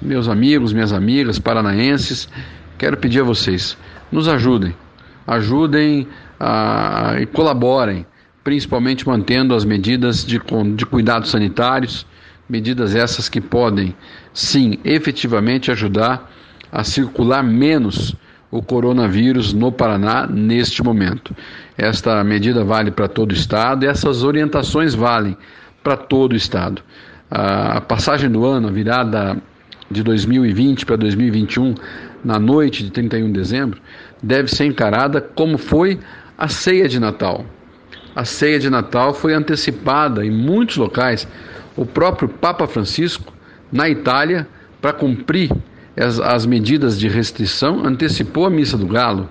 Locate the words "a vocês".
3.20-3.76